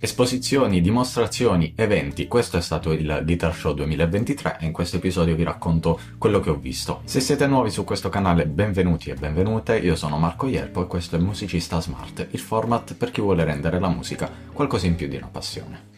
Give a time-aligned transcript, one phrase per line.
[0.00, 5.42] Esposizioni, dimostrazioni, eventi, questo è stato il Guitar Show 2023 e in questo episodio vi
[5.42, 7.00] racconto quello che ho visto.
[7.02, 11.16] Se siete nuovi su questo canale, benvenuti e benvenute, io sono Marco Ierpo e questo
[11.16, 15.16] è Musicista Smart, il format per chi vuole rendere la musica qualcosa in più di
[15.16, 15.97] una passione.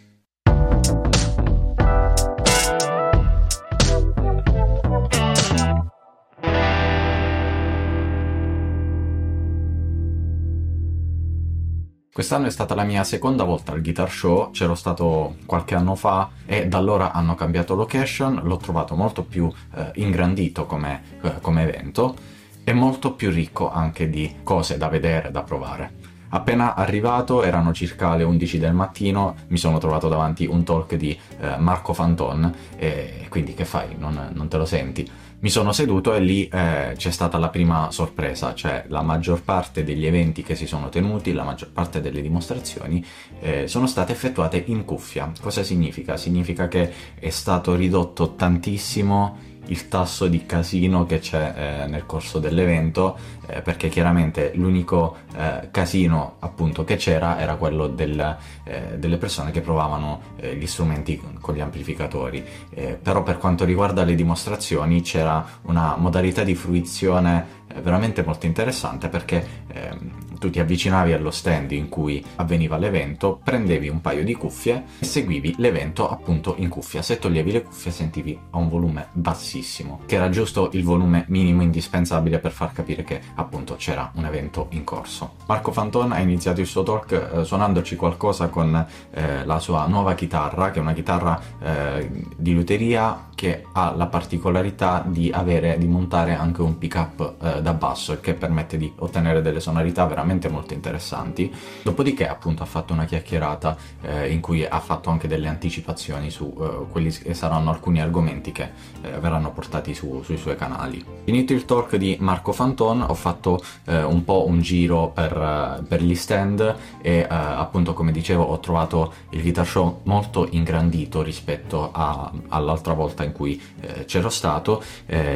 [12.21, 16.29] Quest'anno è stata la mia seconda volta al Guitar Show, c'ero stato qualche anno fa
[16.45, 21.63] e da allora hanno cambiato location, l'ho trovato molto più eh, ingrandito come, eh, come
[21.63, 22.15] evento
[22.63, 25.93] e molto più ricco anche di cose da vedere, da provare.
[26.29, 31.19] Appena arrivato, erano circa le 11 del mattino, mi sono trovato davanti un talk di
[31.39, 33.97] eh, Marco Fanton e quindi che fai?
[33.99, 35.11] Non, non, te lo senti?
[35.43, 39.85] Mi sono seduto e lì eh, c'è stata la prima sorpresa, cioè la maggior parte
[39.85, 43.03] degli eventi che si sono tenuti, la maggior parte delle dimostrazioni
[43.41, 45.33] eh, sono state effettuate in cuffia.
[45.41, 46.19] Cosa significa?
[46.19, 52.39] Significa che è stato ridotto tantissimo il tasso di casino che c'è eh, nel corso
[52.39, 53.17] dell'evento,
[53.51, 59.51] eh, perché chiaramente l'unico eh, casino appunto che c'era era quello del, eh, delle persone
[59.51, 62.45] che provavano eh, gli strumenti con gli amplificatori.
[62.71, 69.09] Eh, però per quanto riguarda le dimostrazioni c'era una modalità di fruizione veramente molto interessante
[69.09, 74.35] perché ehm, tu ti avvicinavi allo stand in cui avveniva l'evento, prendevi un paio di
[74.35, 77.03] cuffie e seguivi l'evento appunto in cuffia.
[77.03, 81.63] Se toglievi le cuffie sentivi a un volume bassissimo, che era giusto il volume minimo
[81.63, 85.35] indispensabile per far capire che appunto c'era un evento in corso.
[85.47, 90.15] Marco Fanton ha iniziato il suo talk eh, suonandoci qualcosa con eh, la sua nuova
[90.15, 95.87] chitarra, che è una chitarra eh, di luteria che ha la particolarità di avere, di
[95.87, 100.51] montare anche un pick up eh, da basso, che permette di ottenere delle sonorità veramente
[100.51, 101.51] molto interessanti.
[101.83, 106.55] Dopodiché appunto ha fatto una chiacchierata eh, in cui ha fatto anche delle anticipazioni su
[106.61, 111.03] eh, quelli che saranno alcuni argomenti che eh, verranno portati su, sui suoi canali.
[111.25, 115.83] Finito il talk di Marco Fanton ho fatto eh, un po' un giro per, eh,
[115.85, 121.91] per gli stand e appunto come dicevo ho trovato il guitar show molto ingrandito rispetto
[121.93, 123.61] a, all'altra volta in cui
[124.07, 124.83] c'ero stato.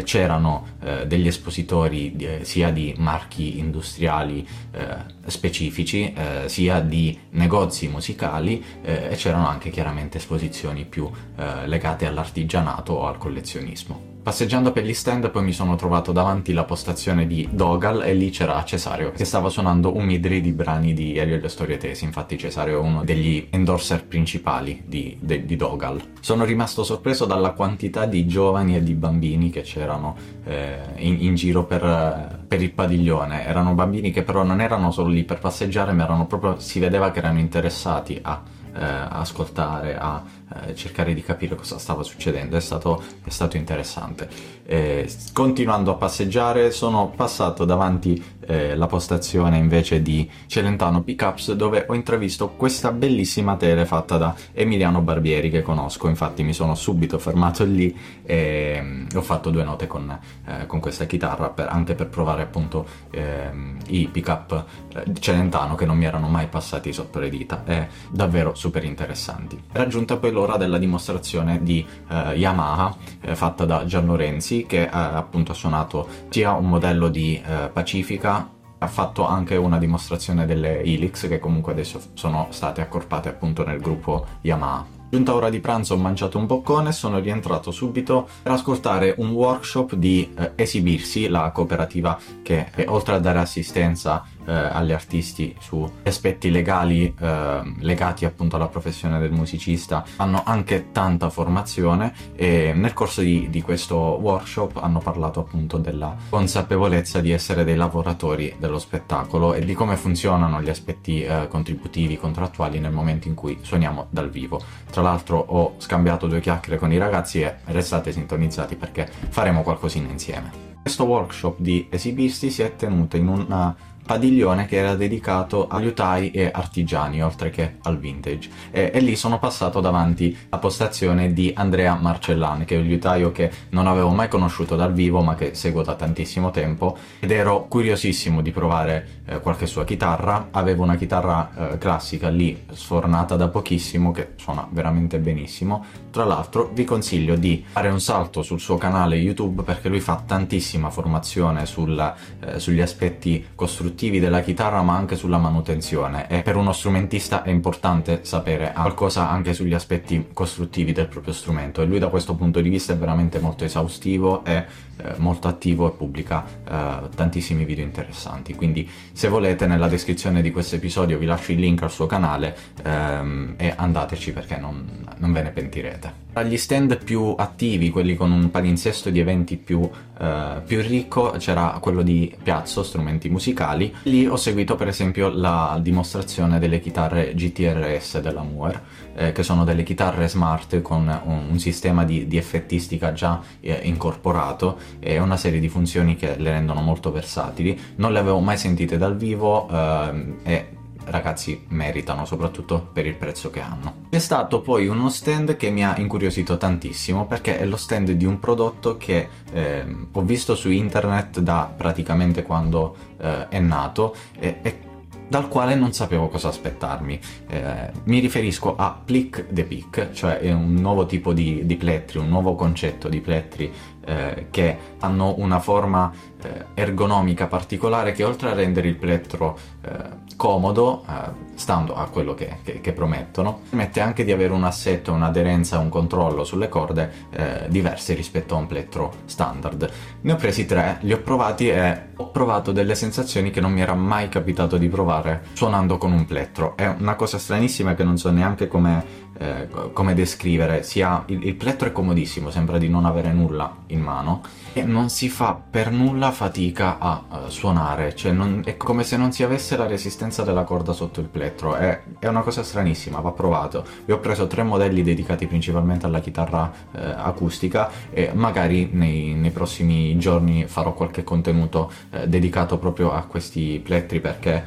[0.05, 0.67] c'erano
[1.07, 4.97] degli espositori sia di marchi industriali eh,
[5.27, 12.07] specifici, eh, sia di negozi musicali eh, e c'erano anche chiaramente esposizioni più eh, legate
[12.07, 14.14] all'artigianato o al collezionismo.
[14.25, 18.31] Passeggiando per gli stand poi mi sono trovato davanti la postazione di Dogal e lì
[18.31, 22.05] c'era Cesario che stava suonando un midri di brani di Elio e le storie tesi,
[22.05, 26.01] infatti Cesario è uno degli endorser principali di, de, di, Dogal.
[26.21, 31.35] Sono rimasto sorpreso dalla quantità di giovani e di bambini che c'erano eh, in, in,
[31.35, 35.93] giro per, per il padiglione, erano bambini che però non erano solo lì per passeggiare
[35.93, 38.43] ma erano proprio, si vedeva che erano interessati a
[38.75, 40.23] eh, ascoltare, a
[40.63, 44.29] eh, cercare di capire cosa stava succedendo, è stato, è stato interessante.
[44.67, 51.85] Eh, continuando a passeggiare sono passato davanti eh, la postazione invece di Celentano Pickups dove
[51.89, 57.19] ho intravisto questa bellissima tele fatta da Emiliano Barbieri che conosco, infatti mi sono subito
[57.19, 57.95] fermato lì
[58.25, 62.43] e mm, ho fatto due note con, eh, con questa chitarra per, anche per provare
[62.43, 64.65] appunto ehm, i pickup
[64.95, 69.61] eh, Celentano che non mi erano mai passati sotto le dita, è davvero super interessanti.
[69.73, 75.53] Raggiunta poi l'ora della dimostrazione di eh, Yamaha eh, fatta da Gian Lorenzi che appunto
[75.53, 81.27] ha suonato sia un modello di eh, Pacifica ha fatto anche una dimostrazione delle Helix
[81.27, 84.95] che comunque adesso sono state accorpate appunto nel gruppo Yamaha.
[85.09, 89.31] Giunta ora di pranzo ho mangiato un boccone e sono rientrato subito per ascoltare un
[89.31, 95.89] workshop di eh, Esibirsi, la cooperativa che oltre a dare assistenza eh, agli artisti su
[96.03, 100.05] aspetti legali eh, legati appunto alla professione del musicista.
[100.17, 106.17] Hanno anche tanta formazione e nel corso di, di questo workshop hanno parlato appunto della
[106.29, 112.17] consapevolezza di essere dei lavoratori dello spettacolo e di come funzionano gli aspetti eh, contributivi
[112.17, 114.61] contrattuali nel momento in cui suoniamo dal vivo.
[114.91, 120.09] Tra l'altro ho scambiato due chiacchiere con i ragazzi e restate sintonizzati perché faremo qualcosina
[120.09, 120.73] insieme.
[120.85, 126.31] Questo workshop di esibisti si è tenuto in una padiglione che era dedicato a liutai
[126.31, 128.51] e artigiani, oltre che al vintage.
[128.71, 133.33] E, e, lì sono passato davanti alla postazione di Andrea Marcellan, che è un liutaio
[133.33, 137.67] che non avevo mai conosciuto dal vivo, ma che seguo da tantissimo tempo, ed ero
[137.67, 140.49] curiosissimo di provare eh, qualche sua chitarra.
[140.51, 145.85] Avevo una chitarra eh, classica lì, sfornata da pochissimo, che suona veramente benissimo.
[146.11, 150.23] Tra l'altro vi consiglio di fare un salto sul suo canale YouTube perché lui fa
[150.25, 156.29] tantissima formazione sul, eh, sugli aspetti costruttivi costruttivi della chitarra ma anche sulla manutenzione.
[156.29, 161.81] E per uno strumentista è importante sapere qualcosa anche sugli aspetti costruttivi del proprio strumento.
[161.81, 164.57] E lui da questo punto di vista è veramente molto esaustivo e
[164.97, 168.55] eh, molto attivo e pubblica eh, tantissimi video interessanti.
[168.55, 172.57] Quindi se volete nella descrizione di questo episodio vi lascio il link al suo canale
[172.83, 178.17] ehm, e andateci perché non, non ve ne pentirete tra gli stand più attivi, quelli
[178.17, 179.89] con un palinsesto di eventi più,
[180.19, 183.95] eh, più ricco, c'era quello di Piazzo, strumenti musicali.
[184.03, 188.83] Lì ho seguito per esempio la dimostrazione delle chitarre GTRS della Moore,
[189.15, 193.79] eh, che sono delle chitarre smart con un, un sistema di, di, effettistica già eh,
[193.85, 197.79] incorporato e una serie di funzioni che le rendono molto versatili.
[197.97, 200.67] Non le avevo mai sentite dal vivo ehm, e
[201.07, 204.03] ragazzi meritano, soprattutto per il prezzo che hanno.
[204.11, 208.25] C'è stato poi uno stand che mi ha incuriosito tantissimo perché è lo stand di
[208.25, 214.59] un prodotto che eh, ho visto su internet da praticamente quando eh, è nato e,
[214.63, 214.79] e
[215.27, 217.19] dal quale non sapevo cosa aspettarmi.
[217.49, 222.29] Eh, mi riferisco a Plick the Pick, cioè un nuovo tipo di, di plettri, un
[222.29, 223.73] nuovo concetto di plettri
[224.05, 226.13] eh, che hanno una forma
[226.43, 232.35] eh, ergonomica particolare che oltre a rendere il plettro eh, comodo, eh, stando a quello
[232.35, 237.13] che, che, che, promettono, permette anche di avere un assetto, un'aderenza, un controllo sulle corde
[237.31, 239.91] eh, diversi rispetto a un plettro standard.
[240.23, 243.81] Ne ho presi tre, li ho provati e ho provato delle sensazioni che non mi
[243.81, 246.77] era mai capitato di provare suonando con un plettro.
[246.77, 251.55] È una cosa stranissima che non so neanche come eh, come descrivere, sia il, il,
[251.55, 254.43] plettro è comodissimo, sembra di non avere nulla in mano
[254.73, 259.17] e non si fa per nulla fatica a uh, suonare, cioè non, è come se
[259.17, 263.21] non si avesse la resistenza della corda sotto il plettro, è, è una cosa stranissima,
[263.21, 263.85] va provato.
[264.07, 269.51] Io ho preso tre modelli dedicati principalmente alla chitarra eh, acustica e magari nei, nei,
[269.51, 274.65] prossimi giorni farò qualche contenuto eh, dedicato proprio a questi plettri perché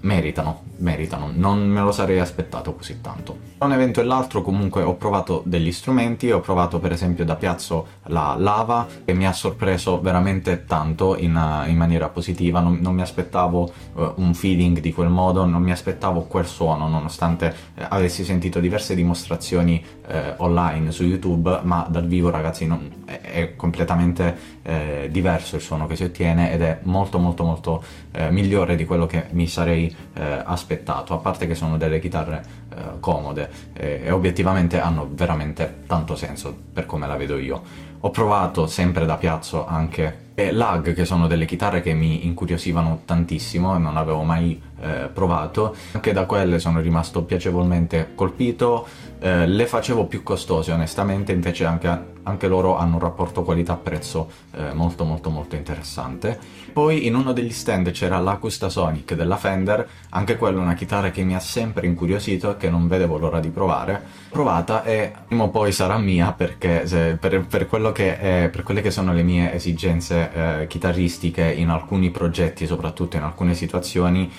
[0.00, 3.54] meritano, meritano, non me lo sarei aspettato così tanto.
[3.58, 7.86] Un evento e l'altro comunque ho provato degli strumenti, ho provato per esempio da Piazzo
[8.04, 13.00] la Lava che mi ha sorpreso veramente tanto in, in maniera positiva, non, non mi
[13.00, 18.24] aspettavo uh, un feeling di quel modo, non mi aspettavo quel suono nonostante eh, avessi
[18.24, 24.36] sentito diverse dimostrazioni eh, online su YouTube, ma dal vivo ragazzi non, è, è, completamente
[24.62, 27.82] eh, diverso il suono che si ottiene ed è molto molto molto
[28.12, 32.44] eh, migliore di quello che mi sarei eh, aspettato, a parte che sono delle chitarre
[32.68, 37.62] eh, comode e, e obiettivamente hanno veramente tanto senso per come la vedo io.
[38.00, 43.00] Ho provato sempre da piazzo anche e lag, che sono delle chitarre che mi incuriosivano
[43.06, 45.74] tantissimo e non avevo mai eh, provato.
[45.92, 48.86] Anche da quelle sono rimasto piacevolmente colpito.
[49.18, 51.88] Eh, le facevo più costose, onestamente, invece anche,
[52.22, 56.38] anche loro hanno un rapporto qualità-prezzo eh, molto molto molto interessante.
[56.70, 61.10] Poi in uno degli stand c'era l'Acusta Sonic della Fender, anche quella è una chitarra
[61.10, 64.02] che mi ha sempre incuriosito e che non vedevo l'ora di provare.
[64.28, 68.82] Provata e prima o poi sarà mia perché se, per, per, che è, per quelle
[68.82, 70.25] che sono le mie esigenze
[70.68, 74.30] chitarristiche in alcuni progetti, soprattutto in alcune situazioni,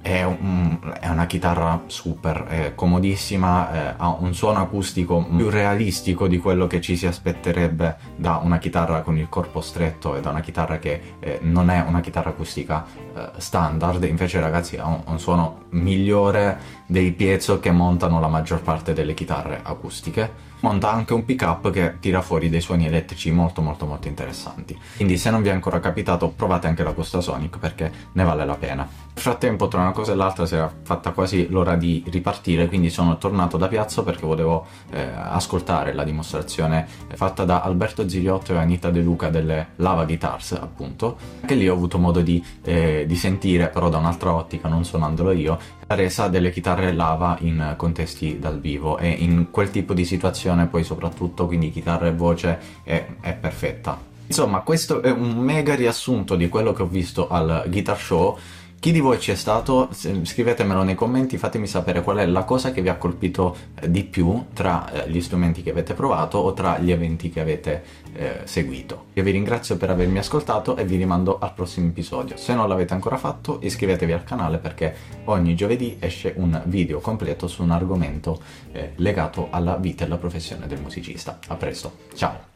[0.00, 6.28] è, un, è, una chitarra super, è comodissima, eh, ha un suono acustico più realistico
[6.28, 10.30] di quello che ci si aspetterebbe da una chitarra con il corpo stretto e da
[10.30, 12.84] una chitarra che eh, non è una chitarra acustica
[13.14, 18.62] eh, standard, invece ragazzi ha un, un, suono migliore dei piezo che montano la maggior
[18.62, 20.46] parte delle chitarre acustiche.
[20.60, 24.76] Monta anche un pickup che tira fuori dei suoni elettrici molto molto molto interessanti.
[24.96, 28.44] Quindi se non vi è ancora capitato provate anche la Costa Sonic perché ne vale
[28.44, 28.88] la pena.
[29.18, 33.18] Frattempo tra una cosa e l'altra si era fatta quasi l'ora di ripartire, quindi sono
[33.18, 38.90] tornato da Piazza perché volevo eh, ascoltare la dimostrazione fatta da Alberto Ziliotto e Anita
[38.90, 41.16] De Luca delle Lava Guitars appunto.
[41.40, 45.32] Anche lì ho avuto modo di, eh, di sentire, però da un'altra ottica, non suonandolo
[45.32, 50.04] io, la resa delle chitarre lava in contesti dal vivo e in quel tipo di
[50.04, 53.98] situazione poi soprattutto quindi chitarra e voce è, è perfetta.
[54.26, 58.38] Insomma questo è un mega riassunto di quello che ho visto al Guitar Show
[58.80, 59.88] chi di voi ci è stato?
[59.92, 64.04] Scrivetemelo nei commenti, fatemi sapere qual è la cosa che vi ha colpito eh, di
[64.04, 67.82] più tra eh, gli strumenti che avete provato o tra gli eventi che avete
[68.12, 69.06] eh, seguito.
[69.14, 72.36] Io vi ringrazio per avermi ascoltato e vi rimando al prossimo episodio.
[72.36, 74.94] Se non l'avete ancora fatto iscrivetevi al canale perché
[75.24, 80.18] ogni giovedì esce un video completo su un argomento eh, legato alla vita e alla
[80.18, 81.38] professione del musicista.
[81.48, 82.47] A presto, ciao!